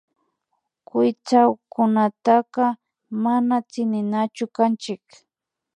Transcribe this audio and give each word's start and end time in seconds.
Kuytsakunataka 0.87 2.65
mana 3.23 3.55
tsininachu 3.69 4.45
kanchik 4.55 5.03